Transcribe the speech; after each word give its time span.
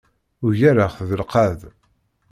Ugareɣ-t 0.45 0.99
deg 1.09 1.17
lqedd. 1.23 1.61